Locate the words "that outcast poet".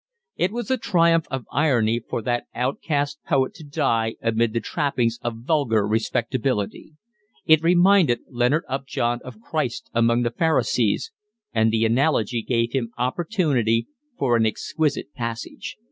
2.23-3.53